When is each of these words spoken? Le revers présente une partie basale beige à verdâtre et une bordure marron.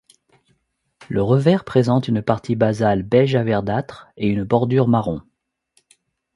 Le 1.09 1.21
revers 1.21 1.63
présente 1.63 2.07
une 2.07 2.23
partie 2.23 2.55
basale 2.55 3.03
beige 3.03 3.35
à 3.35 3.43
verdâtre 3.43 4.07
et 4.17 4.25
une 4.29 4.43
bordure 4.43 4.87
marron. 4.87 5.21